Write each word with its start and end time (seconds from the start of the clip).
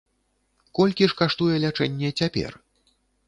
Колькі 0.77 1.09
ж 1.11 1.17
каштуе 1.19 1.55
лячэнне 1.65 2.09
цяпер? 2.19 2.51